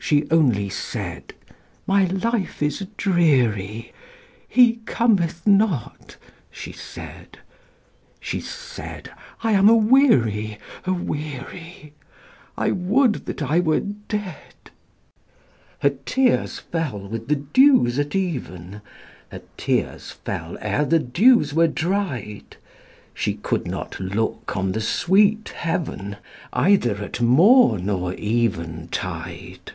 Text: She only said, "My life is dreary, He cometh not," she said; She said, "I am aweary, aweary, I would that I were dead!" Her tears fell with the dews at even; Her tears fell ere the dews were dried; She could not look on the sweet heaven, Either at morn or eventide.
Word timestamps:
She 0.00 0.28
only 0.30 0.68
said, 0.68 1.32
"My 1.86 2.04
life 2.04 2.62
is 2.62 2.86
dreary, 2.98 3.90
He 4.46 4.80
cometh 4.84 5.46
not," 5.46 6.16
she 6.50 6.72
said; 6.72 7.38
She 8.20 8.38
said, 8.38 9.10
"I 9.42 9.52
am 9.52 9.66
aweary, 9.70 10.58
aweary, 10.84 11.94
I 12.58 12.70
would 12.70 13.24
that 13.24 13.40
I 13.40 13.60
were 13.60 13.80
dead!" 13.80 14.34
Her 15.78 15.90
tears 16.04 16.58
fell 16.58 16.98
with 16.98 17.28
the 17.28 17.36
dews 17.36 17.98
at 17.98 18.14
even; 18.14 18.82
Her 19.32 19.40
tears 19.56 20.10
fell 20.10 20.58
ere 20.60 20.84
the 20.84 20.98
dews 20.98 21.54
were 21.54 21.68
dried; 21.68 22.56
She 23.14 23.34
could 23.34 23.66
not 23.66 23.98
look 24.00 24.54
on 24.54 24.72
the 24.72 24.82
sweet 24.82 25.50
heaven, 25.56 26.16
Either 26.52 26.96
at 26.96 27.22
morn 27.22 27.88
or 27.88 28.14
eventide. 28.18 29.72